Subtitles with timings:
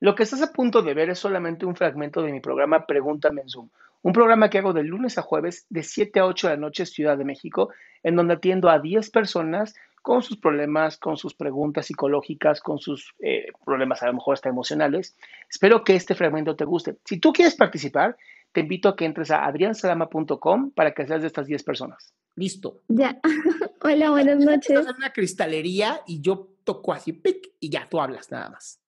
[0.00, 3.42] Lo que estás a punto de ver es solamente un fragmento de mi programa Pregúntame
[3.42, 3.68] en Zoom,
[4.02, 6.86] un programa que hago de lunes a jueves de 7 a 8 de la noche
[6.86, 7.70] Ciudad de México,
[8.02, 13.14] en donde atiendo a 10 personas con sus problemas, con sus preguntas psicológicas, con sus
[13.18, 15.16] eh, problemas a lo mejor hasta emocionales.
[15.50, 16.96] Espero que este fragmento te guste.
[17.04, 18.16] Si tú quieres participar,
[18.52, 22.14] te invito a que entres a adriansalama.com para que seas de estas 10 personas.
[22.36, 22.82] Listo.
[22.88, 23.18] Ya.
[23.82, 24.70] Hola, buenas noches.
[24.70, 28.80] Estás en una cristalería y yo toco así, pic, y ya tú hablas nada más.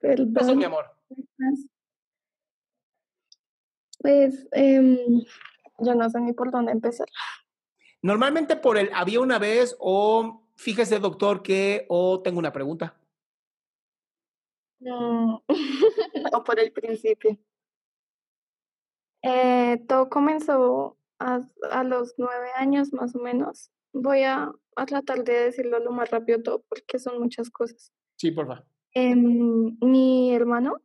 [0.00, 0.36] Perdón.
[0.40, 0.84] Eso, mi amor.
[4.00, 5.24] Pues em,
[5.78, 7.08] yo no sé ni por dónde empezar.
[8.02, 12.96] Normalmente por el había una vez o fíjese doctor que o tengo una pregunta.
[14.80, 15.44] Mm, o
[16.44, 17.36] por el principio.
[19.22, 21.40] Eh, todo comenzó a,
[21.72, 23.72] a los nueve años más o menos.
[23.92, 27.92] Voy a, a tratar de decirlo lo más rápido todo porque son muchas cosas.
[28.16, 28.64] Sí, por favor.
[28.94, 30.82] Em, mi hermano,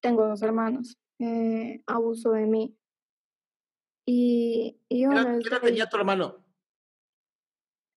[0.00, 2.76] tengo dos hermanos, eh, abusó de mí.
[4.06, 6.44] Y, y ¿Qué bueno, edad, qué edad tenía tu hermano?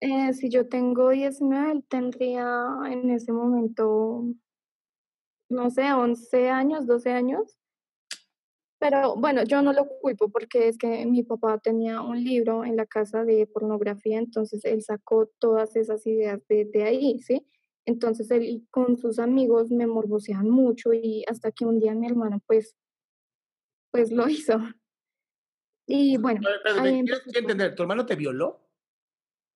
[0.01, 4.25] Eh, si yo tengo 19, él tendría en ese momento,
[5.49, 7.55] no sé, 11 años, 12 años.
[8.79, 12.75] Pero bueno, yo no lo culpo porque es que mi papá tenía un libro en
[12.75, 17.45] la casa de pornografía, entonces él sacó todas esas ideas de, de ahí, ¿sí?
[17.85, 22.39] Entonces él con sus amigos me morboseaban mucho y hasta que un día mi hermano
[22.45, 22.75] pues,
[23.91, 24.57] pues lo hizo.
[25.87, 27.39] Y bueno, quiero todo.
[27.39, 28.67] entender, ¿tu hermano te violó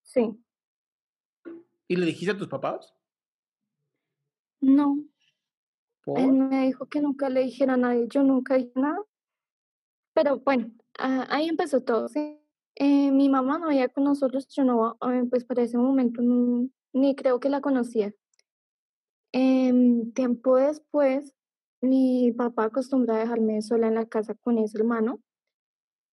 [0.03, 0.44] Sí,
[1.88, 2.94] y le dijiste a tus papás?
[4.62, 5.03] no.
[6.03, 6.19] ¿Por?
[6.19, 9.03] Él me dijo que nunca le dijera a nadie, yo nunca dije nada.
[10.14, 12.40] Pero bueno, ah, ahí empezó todo, ¿sí?
[12.75, 16.69] Eh, mi mamá no vivía con nosotros, yo no, eh, pues para ese momento no-
[16.96, 18.14] ni creo que la conocía.
[19.32, 21.36] Em, tiempo después,
[21.82, 25.20] mi papá acostumbraba a dejarme sola en la casa con ese hermano.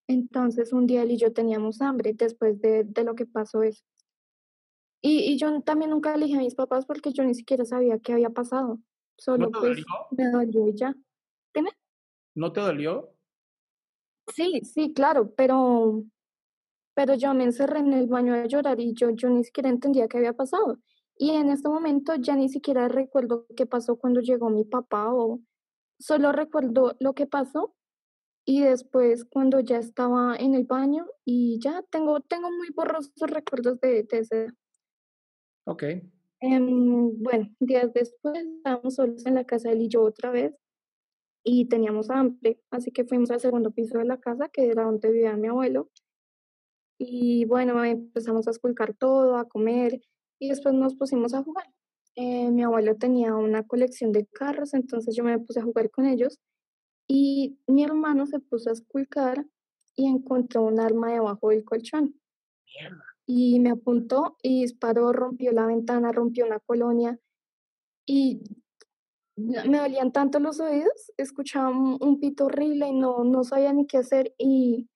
[0.09, 3.83] Entonces un día él y yo teníamos hambre después de, de lo que pasó eso.
[5.01, 7.99] Y, y yo también nunca le dije a mis papás porque yo ni siquiera sabía
[7.99, 8.79] qué había pasado.
[9.17, 9.85] Solo te pues dolió?
[10.11, 10.95] me dolió y ya.
[12.35, 13.15] ¿No te dolió?
[14.35, 16.05] Sí, sí, claro, pero,
[16.95, 20.09] pero yo me encerré en el baño a llorar y yo, yo ni siquiera entendía
[20.09, 20.79] qué había pasado.
[21.17, 25.41] Y en este momento ya ni siquiera recuerdo qué pasó cuando llegó mi papá o
[25.99, 27.75] solo recuerdo lo que pasó
[28.45, 33.79] y después cuando ya estaba en el baño y ya tengo, tengo muy borrosos recuerdos
[33.81, 34.49] de, de ese.
[35.65, 35.85] Ok.
[36.41, 40.55] Em, bueno, días después estábamos solos en la casa él y yo otra vez
[41.45, 45.11] y teníamos hambre, así que fuimos al segundo piso de la casa, que era donde
[45.11, 45.91] vivía mi abuelo.
[46.99, 50.01] Y bueno, empezamos a esculcar todo, a comer
[50.39, 51.67] y después nos pusimos a jugar.
[52.15, 56.07] Eh, mi abuelo tenía una colección de carros, entonces yo me puse a jugar con
[56.07, 56.39] ellos
[57.09, 59.47] y mi hermano se puso a esculcar
[59.97, 62.21] y encontró un arma debajo del colchón
[63.27, 67.19] y me apuntó y disparó, rompió la ventana, rompió una colonia
[68.07, 68.43] y
[69.37, 73.73] me me dolían tanto los oídos, escuchaba un, un pito horrible y no, no sabía
[73.73, 74.89] ni qué hacer y,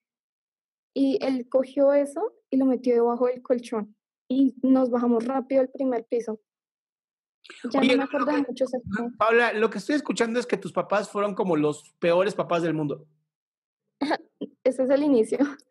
[0.99, 3.95] y él cogió eso y lo metió debajo del colchón
[4.29, 6.41] y nos bajamos rápido al primer piso.
[7.71, 9.11] Ya Oye, no me acuerdo de que- mucho ese fue.
[9.19, 12.73] Paula, lo que estoy escuchando es que tus papás fueron como los peores papás del
[12.73, 13.07] mundo.
[14.65, 15.39] Ese es el inicio.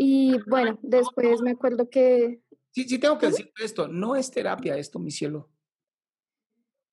[0.00, 2.40] Y bueno, después me acuerdo que
[2.72, 5.50] Sí, Sí, sí tengo que decir esto, no es terapia esto, mi cielo.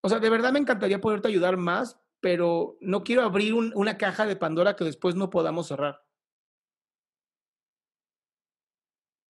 [0.02, 3.98] O sea, de verdad me encantaría poderte ayudar más, pero no quiero abrir un- una
[3.98, 6.05] caja de Pandora que después no podamos cerrar.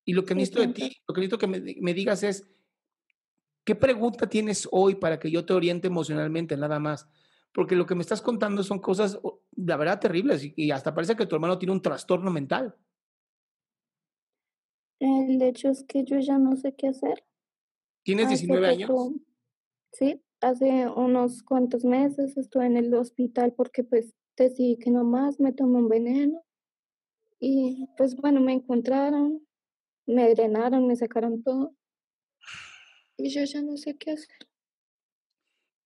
[0.05, 2.47] Y lo que Sí, necesito de ti, lo que necesito que me, me digas es,
[3.63, 7.07] ¿qué pregunta tienes hoy para que yo te oriente emocionalmente, nada más?
[7.51, 10.93] Porque lo que me estás contando son cosas, o- la verdad, terribles y, y hasta
[10.93, 12.75] parece que tu hermano tiene un trastorno mental.
[14.99, 17.25] El hecho es que yo ya no sé qué hacer.
[18.03, 18.89] ¿Tienes Hace 19 años?
[18.89, 19.13] poco-
[19.91, 25.53] Sí, hace unos cuantos meses estuve en el hospital porque pues decidí que nomás me
[25.53, 26.43] tomé un veneno
[27.39, 29.44] y pues bueno, me encontraron,
[30.05, 31.75] me drenaron, me sacaron todo
[33.17, 34.37] y yo ya no sé qué hacer.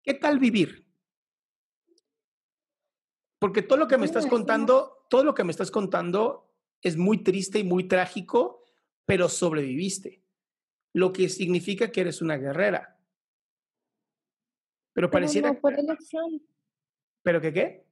[0.04, 0.86] ¿Qué tal vivir?
[3.40, 6.52] Porque todo lo que me estás contando, todo lo que me estás contando
[6.82, 8.64] es muy triste y muy trágico,
[9.06, 10.24] pero sobreviviste.
[10.94, 13.00] Lo que significa que eres una guerrera.
[14.94, 15.54] Pero Pero pareciera...
[15.54, 16.42] no por elección,
[17.24, 17.86] ¿Pero qué qué?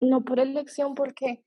[0.00, 1.44] no por elección porque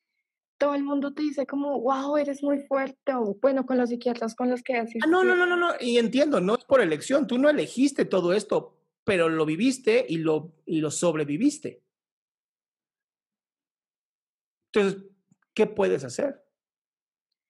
[0.57, 4.35] todo el mundo te dice como, wow, eres muy fuerte o bueno, con los psiquiatras
[4.35, 4.99] con los que asistí.
[5.03, 5.73] Ah, no, no, no, no, no.
[5.79, 7.27] Y entiendo, no es por elección.
[7.27, 11.83] Tú no elegiste todo esto, pero lo viviste y lo, y lo sobreviviste.
[14.73, 15.03] Entonces,
[15.53, 16.43] ¿qué puedes hacer?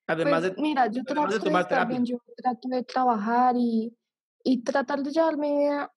[0.08, 0.62] Además Pues, de...
[0.62, 3.96] mira, yo de trato de tomar estar bien, yo trato de trabajar y,
[4.44, 5.94] y tratar de llevar mi vida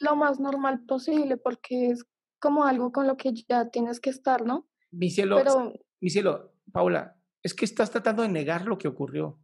[0.00, 2.04] lo más normal posible, porque es
[2.40, 4.68] como algo con lo que ya tienes que estar, ¿no?
[4.90, 5.72] Mi cielo, Pero
[6.04, 9.38] mi cielo, Paula, es que estás tratando de negar lo que ocurrió.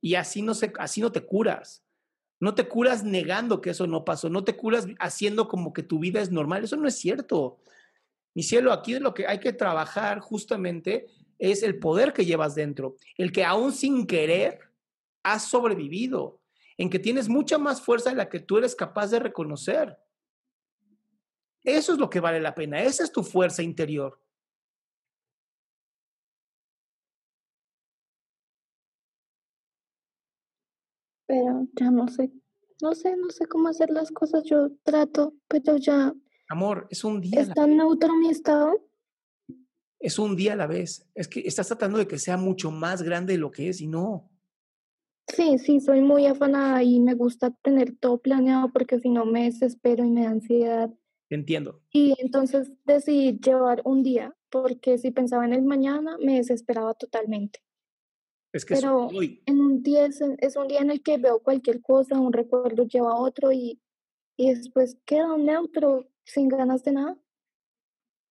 [0.00, 1.84] Y así no, se, así no te curas.
[2.40, 4.30] No te curas negando que eso no pasó.
[4.30, 6.64] No te curas haciendo como que tu vida es normal.
[6.64, 7.58] Eso no es cierto.
[8.32, 11.06] Mi cielo, aquí lo que hay que trabajar justamente
[11.38, 12.96] es el poder que llevas dentro.
[13.18, 14.58] El que aún sin querer
[15.22, 16.40] has sobrevivido.
[16.78, 19.98] En que tienes mucha más fuerza de la que tú eres capaz de reconocer.
[21.62, 22.80] Eso es lo que vale la pena.
[22.80, 24.21] Esa es tu fuerza interior.
[31.32, 32.30] Pero ya no sé,
[32.82, 36.12] no sé, no sé cómo hacer las cosas, yo trato, pero ya
[36.50, 37.40] Amor, es un día.
[37.40, 38.86] está neutro mi estado.
[39.98, 41.08] es un día a la vez.
[41.14, 43.86] Es que estás tratando de que sea mucho más grande de lo que es y
[43.86, 44.30] no.
[45.26, 49.44] Sí, sí, soy muy afanada y me gusta tener todo planeado porque si no me
[49.44, 50.90] desespero y me da ansiedad.
[51.30, 51.80] Entiendo.
[51.92, 57.62] Y entonces decidí llevar un día, porque si pensaba en el mañana me desesperaba totalmente.
[58.52, 59.42] Es que Pero hoy.
[59.46, 62.86] en un día es, es un día en el que veo cualquier cosa, un recuerdo
[62.86, 63.80] lleva a otro y,
[64.36, 67.18] y después queda neutro, sin ganas de nada.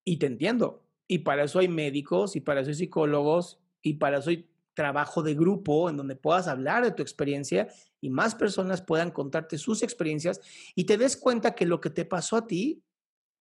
[0.06, 0.84] Y te entiendo.
[1.08, 5.22] Y para eso hay médicos, y para eso hay psicólogos, y para eso hay trabajo
[5.22, 7.68] de grupo en donde puedas hablar de tu experiencia
[8.00, 10.40] y más personas puedan contarte sus experiencias
[10.76, 12.82] y te des cuenta que lo que te pasó a ti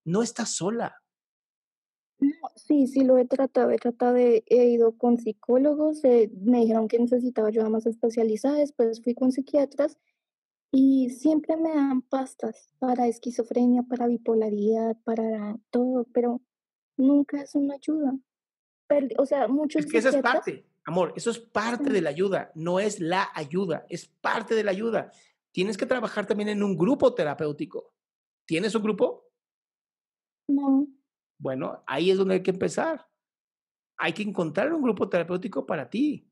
[0.05, 1.03] no estás sola.
[2.71, 6.87] Sí, sí lo he tratado, he tratado de, he ido con psicólogos, eh, me dijeron
[6.87, 9.99] que necesitaba ayuda más especializada, después fui con psiquiatras
[10.71, 16.43] y siempre me dan pastas para esquizofrenia, para bipolaridad, para todo, pero
[16.97, 18.17] nunca es una ayuda.
[19.19, 21.91] O sea, muchos Es que esa es parte, amor, eso es parte Sí.
[21.91, 25.11] de la ayuda, no es la ayuda, es parte de la ayuda.
[25.51, 27.93] Tienes que trabajar también en un grupo terapéutico.
[28.47, 29.27] ¿Tienes un grupo?
[30.47, 30.87] no,
[31.40, 33.09] Bueno, ahí es donde hay que empezar.
[33.97, 36.26] Hay que encontrar un grupo terapéutico para ti.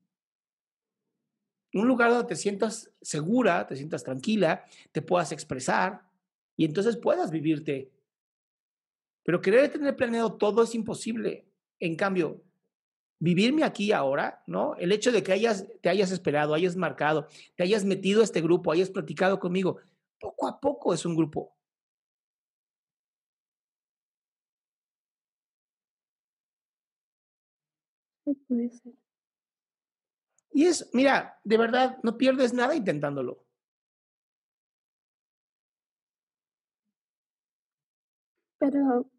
[1.73, 6.03] Un lugar donde te sientas segura, te sientas tranquila, te puedas expresar
[6.57, 7.91] y entonces puedas vivirte.
[9.25, 11.47] Pero querer tener planeado todo es imposible.
[11.79, 12.43] En cambio,
[13.19, 14.75] vivirme aquí ahora, ¿no?
[14.77, 18.43] El hecho de que hayas, te hayas esperado, hayas marcado, te hayas metido a este
[18.43, 19.79] grupo, hayas platicado conmigo,
[20.21, 21.58] poco a poco es un grupo.
[28.35, 28.95] Puede ser.
[30.51, 33.45] Y es, mira, de verdad, no pierdes nada intentándolo.
[38.59, 39.11] Pero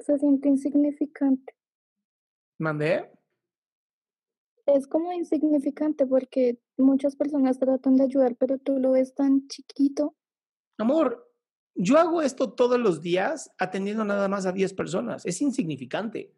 [0.00, 1.54] se siente insignificante.
[2.58, 3.10] ¿Mandé?
[4.66, 10.16] Es como insignificante porque muchas personas tratan de ayudar, pero tú lo ves tan chiquito.
[10.78, 11.30] Amor,
[11.74, 15.26] yo hago esto todos los días atendiendo nada más a 10 personas.
[15.26, 16.32] Es insignificante.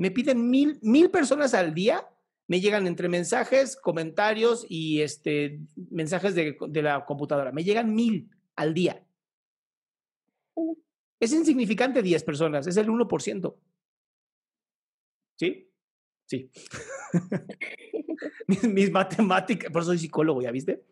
[0.00, 2.08] Me piden mil, mil personas al día.
[2.46, 7.52] Me llegan entre mensajes, comentarios y este, mensajes de, de la computadora.
[7.52, 9.06] Me llegan mil al día.
[11.20, 13.54] Es insignificante 10 personas, es el 1%.
[15.36, 15.70] ¿Sí?
[16.24, 16.50] Sí.
[18.46, 20.82] mis, mis matemáticas, por eso soy psicólogo, ¿ya viste?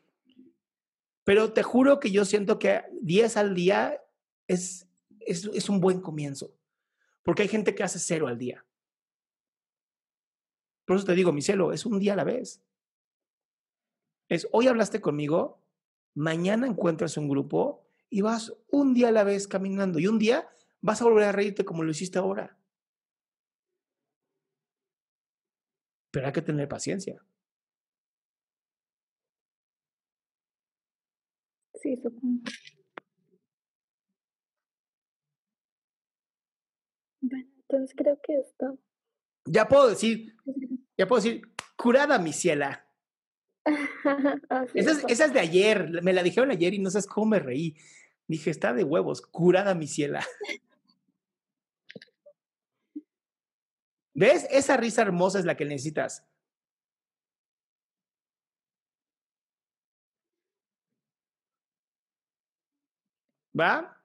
[1.25, 3.99] Pero te juro que yo siento que 10 al día
[4.47, 4.87] es,
[5.21, 6.55] es, es un buen comienzo.
[7.23, 8.67] Porque hay gente que hace cero al día.
[10.89, 12.63] Por eso te digo, mi cielo, es un día a la vez.
[14.31, 15.61] Es hoy hablaste conmigo,
[16.15, 20.49] mañana encuentras un grupo y vas un día a la vez caminando y un día
[20.81, 22.57] vas a volver a reírte como lo hiciste ahora.
[26.11, 27.23] Pero hay que tener paciencia.
[31.81, 32.43] Sí, supongo.
[37.21, 38.77] Bueno, entonces creo que esto.
[39.51, 40.37] Ya puedo decir,
[40.97, 41.43] ya puedo decir,
[41.77, 42.87] curada mi ciela.
[44.75, 45.05] Esa es.
[45.09, 47.77] esa es de ayer, me la dijeron ayer y no sabes cómo me reí.
[48.27, 50.25] Dije, está de huevos, curada mi ciela.
[54.15, 54.47] ¿Ves?
[54.51, 56.25] Esa risa hermosa es la que necesitas.
[63.59, 63.98] ¿Va?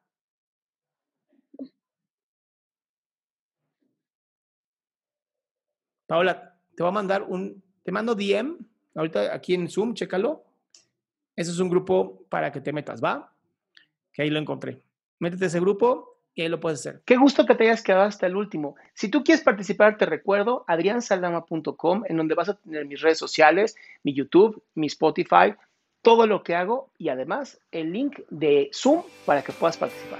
[6.08, 8.58] Paola, te voy a mandar un, te mando DM,
[8.96, 10.44] ahorita aquí en Zoom, chécalo.
[11.36, 13.34] Ese es un grupo para que te metas, ¿va?
[14.12, 14.82] Que ahí lo encontré.
[15.20, 17.02] Métete ese grupo y ahí lo puedes hacer.
[17.06, 18.76] Qué gusto que te hayas quedado hasta el último.
[18.94, 23.76] Si tú quieres participar, te recuerdo adriansaldama.com, en donde vas a tener mis redes sociales,
[24.04, 25.56] mi YouTube, mi Spotify,
[26.02, 30.20] todo lo que hago y además el link de Zoom para que puedas participar.